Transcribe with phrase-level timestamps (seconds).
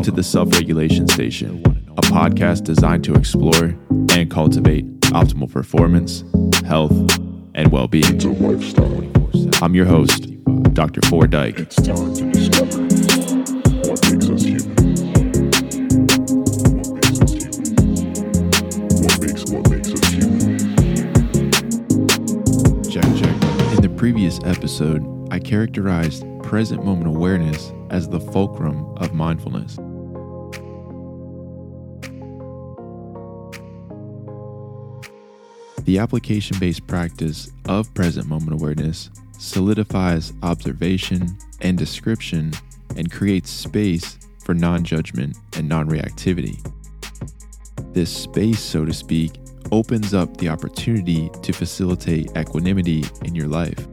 [0.00, 1.62] Welcome to the Self Regulation Station,
[1.98, 3.76] a podcast designed to explore
[4.12, 6.24] and cultivate optimal performance,
[6.64, 6.90] health,
[7.54, 8.18] and well being.
[9.60, 10.26] I'm your host,
[10.72, 11.02] Dr.
[11.02, 11.58] Ford Dyke.
[11.58, 12.80] It's time to discover
[13.90, 14.74] what makes us human.
[16.80, 18.48] What makes us human?
[19.02, 20.58] What makes what makes us human?
[22.84, 23.36] Check, check.
[23.74, 29.76] In the previous episode, I characterized present moment awareness as the fulcrum of mindfulness.
[35.84, 42.52] The application based practice of present moment awareness solidifies observation and description
[42.96, 46.58] and creates space for non judgment and non reactivity.
[47.92, 49.40] This space, so to speak,
[49.72, 53.86] opens up the opportunity to facilitate equanimity in your life.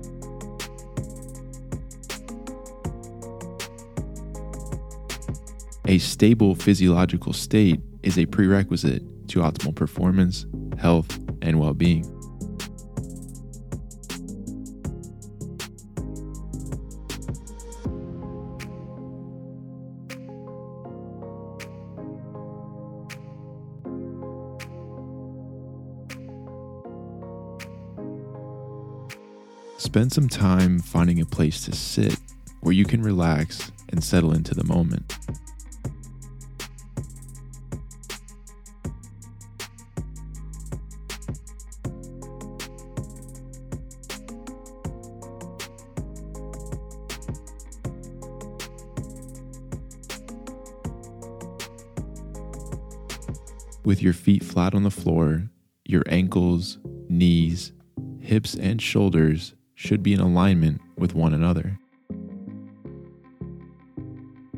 [5.88, 10.46] A stable physiological state is a prerequisite to optimal performance,
[10.78, 11.18] health,
[11.48, 12.04] and well being.
[29.78, 32.18] Spend some time finding a place to sit
[32.60, 35.17] where you can relax and settle into the moment.
[53.88, 55.50] With your feet flat on the floor,
[55.86, 57.72] your ankles, knees,
[58.20, 61.80] hips, and shoulders should be in alignment with one another.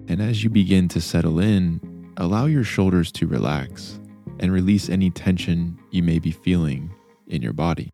[0.07, 3.99] And as you begin to settle in, allow your shoulders to relax
[4.39, 6.91] and release any tension you may be feeling
[7.27, 7.91] in your body.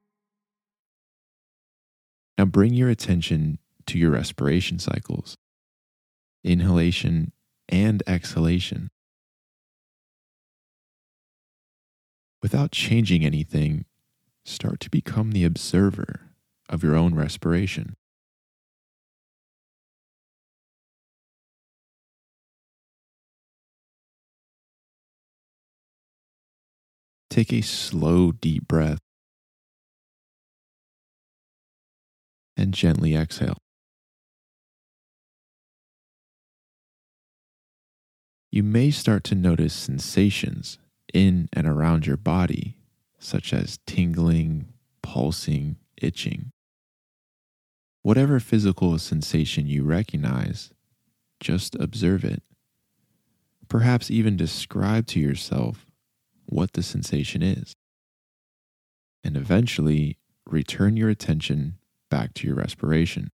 [2.37, 5.35] Now bring your attention to your respiration cycles,
[6.45, 7.33] inhalation
[7.67, 8.89] and exhalation.
[12.45, 13.85] Without changing anything,
[14.43, 16.29] start to become the observer
[16.69, 17.95] of your own respiration.
[27.31, 28.99] Take a slow, deep breath
[32.55, 33.57] and gently exhale.
[38.51, 40.77] You may start to notice sensations
[41.15, 42.77] in and around your body,
[43.17, 44.67] such as tingling,
[45.01, 46.51] pulsing, itching.
[48.01, 50.71] Whatever physical sensation you recognize,
[51.39, 52.43] just observe it.
[53.67, 55.87] Perhaps even describe to yourself
[56.45, 57.73] what the sensation is.
[59.23, 61.79] And eventually return your attention
[62.11, 63.31] back to your respiration.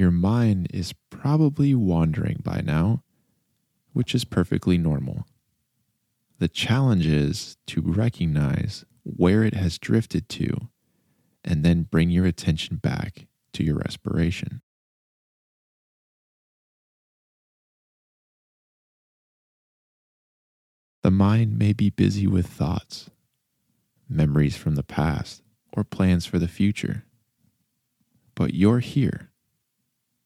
[0.00, 3.02] Your mind is probably wandering by now,
[3.92, 5.26] which is perfectly normal.
[6.38, 10.70] The challenge is to recognize where it has drifted to
[11.44, 14.62] and then bring your attention back to your respiration.
[21.02, 23.10] The mind may be busy with thoughts,
[24.08, 25.42] memories from the past,
[25.74, 27.04] or plans for the future.
[28.34, 29.29] But you're here,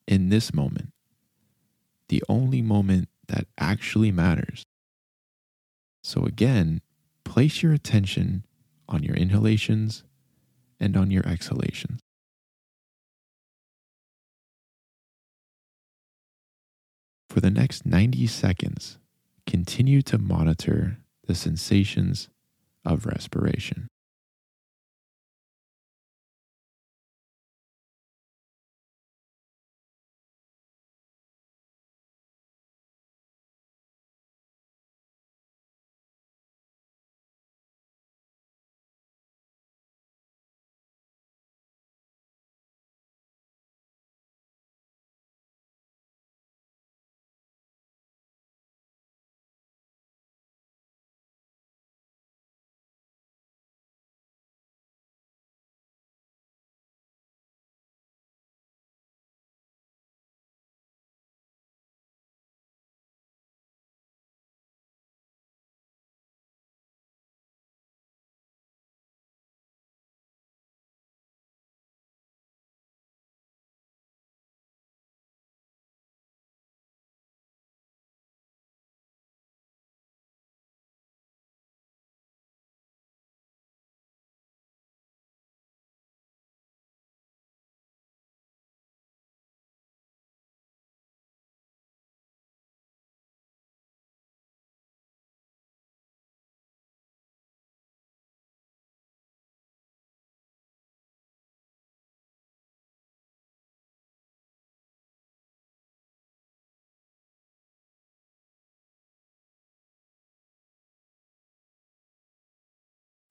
[0.06, 0.92] in this moment,
[2.08, 4.64] the only moment that actually matters.
[6.02, 6.80] So, again,
[7.24, 8.44] place your attention
[8.88, 10.04] on your inhalations
[10.78, 12.00] and on your exhalations.
[17.30, 18.98] For the next 90 seconds,
[19.46, 22.28] continue to monitor the sensations
[22.84, 23.88] of respiration.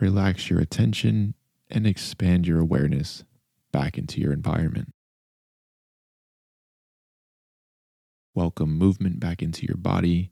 [0.03, 1.33] Relax your attention
[1.69, 3.23] and expand your awareness
[3.71, 4.93] back into your environment.
[8.35, 10.29] Welcome movement back into your body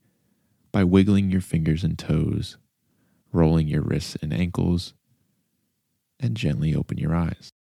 [0.74, 2.58] by wiggling your fingers and toes,
[3.32, 4.94] rolling your wrists and ankles,
[6.20, 7.54] and gently open your eyes.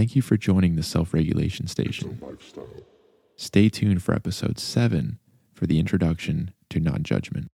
[0.00, 2.12] Thank you for joining the Self Regulation Station.
[2.12, 2.66] It's a lifestyle.
[3.36, 5.18] Stay tuned for episode 7
[5.52, 7.48] for the introduction to non judgment.